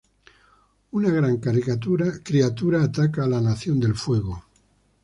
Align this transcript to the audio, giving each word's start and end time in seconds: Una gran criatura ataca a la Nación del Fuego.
Una 0.99 1.11
gran 1.17 1.37
criatura 1.37 2.81
ataca 2.83 3.23
a 3.23 3.27
la 3.27 3.39
Nación 3.39 3.79
del 3.79 3.93
Fuego. 3.93 4.43